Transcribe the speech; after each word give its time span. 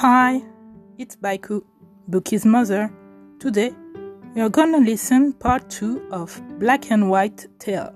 Hi, 0.00 0.40
it's 0.96 1.16
Baiku, 1.16 1.64
Buki's 2.08 2.46
mother. 2.46 2.88
Today, 3.40 3.72
we 4.32 4.40
are 4.40 4.48
gonna 4.48 4.78
listen 4.78 5.32
part 5.32 5.68
2 5.70 6.10
of 6.12 6.40
Black 6.60 6.92
and 6.92 7.10
White 7.10 7.48
Tale. 7.58 7.92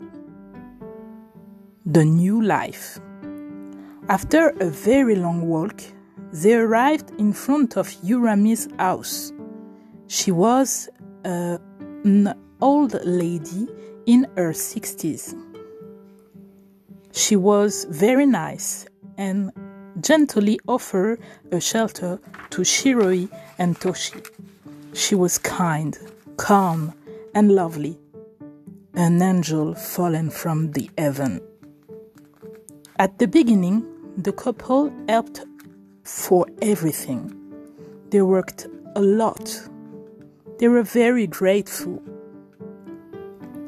The 1.86 2.04
New 2.04 2.42
Life. 2.42 2.98
After 4.08 4.48
a 4.58 4.68
very 4.68 5.14
long 5.14 5.46
walk, 5.46 5.80
they 6.32 6.54
arrived 6.54 7.12
in 7.20 7.32
front 7.32 7.76
of 7.76 7.86
Urami's 8.02 8.66
house. 8.80 9.32
She 10.08 10.32
was 10.32 10.88
uh, 11.24 11.58
an 12.02 12.34
old 12.60 12.96
lady 13.04 13.68
in 14.06 14.26
her 14.36 14.52
60s. 14.52 15.36
She 17.12 17.36
was 17.36 17.86
very 17.90 18.26
nice 18.26 18.86
and 19.16 19.52
gently 20.00 20.58
offered 20.66 21.20
a 21.50 21.60
shelter 21.60 22.18
to 22.50 22.62
Shiroi 22.62 23.28
and 23.58 23.78
Toshi. 23.78 24.26
She 24.94 25.14
was 25.14 25.38
kind, 25.38 25.98
calm, 26.36 26.92
and 27.34 27.52
lovely, 27.52 27.98
an 28.94 29.22
angel 29.22 29.74
fallen 29.74 30.30
from 30.30 30.72
the 30.72 30.90
heaven. 30.98 31.40
At 32.98 33.18
the 33.18 33.26
beginning, 33.26 33.86
the 34.16 34.32
couple 34.32 34.92
helped 35.08 35.44
for 36.04 36.46
everything. 36.60 37.34
They 38.10 38.22
worked 38.22 38.66
a 38.94 39.00
lot. 39.00 39.68
They 40.58 40.68
were 40.68 40.82
very 40.82 41.26
grateful. 41.26 42.02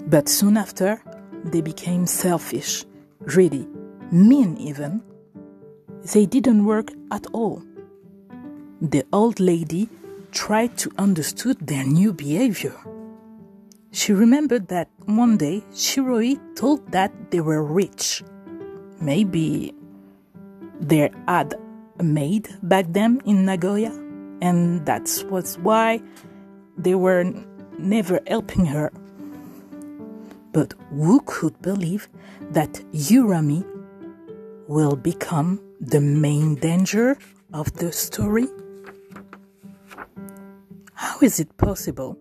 But 0.06 0.28
soon 0.28 0.56
after, 0.56 1.02
they 1.44 1.62
became 1.62 2.06
selfish, 2.06 2.84
greedy, 3.24 3.66
mean 4.10 4.56
even, 4.58 5.02
they 6.12 6.26
didn't 6.26 6.64
work 6.64 6.90
at 7.10 7.26
all. 7.32 7.62
The 8.80 9.04
old 9.12 9.40
lady 9.40 9.88
tried 10.32 10.76
to 10.78 10.90
understand 10.98 11.56
their 11.60 11.84
new 11.84 12.12
behavior. 12.12 12.74
She 13.92 14.12
remembered 14.12 14.68
that 14.68 14.88
one 15.06 15.36
day 15.36 15.62
Shiroi 15.72 16.38
told 16.56 16.90
that 16.92 17.12
they 17.30 17.40
were 17.40 17.62
rich. 17.62 18.22
Maybe 19.00 19.72
they 20.80 21.10
had 21.28 21.54
a 21.98 22.02
maid 22.02 22.48
back 22.62 22.86
then 22.88 23.22
in 23.24 23.44
Nagoya, 23.44 23.92
and 24.42 24.84
that 24.86 25.24
was 25.30 25.56
why 25.58 26.02
they 26.76 26.94
were 26.96 27.24
never 27.78 28.20
helping 28.26 28.66
her. 28.66 28.90
But 30.52 30.74
who 30.90 31.20
could 31.24 31.60
believe 31.62 32.08
that 32.50 32.72
Urami 32.92 33.64
will 34.68 34.96
become 34.96 35.60
the 35.80 36.00
main 36.00 36.54
danger 36.54 37.16
of 37.52 37.72
the 37.74 37.92
story? 37.92 38.46
How 40.94 41.18
is 41.20 41.40
it 41.40 41.56
possible? 41.56 42.18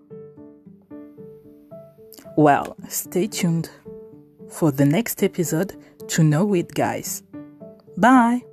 Well, 2.36 2.76
stay 2.90 3.28
tuned 3.28 3.70
for 4.50 4.72
the 4.72 4.86
next 4.86 5.24
episode 5.24 5.76
to 6.08 6.24
know 6.24 6.54
it, 6.54 6.74
guys. 6.74 7.24
Bye! 7.98 8.44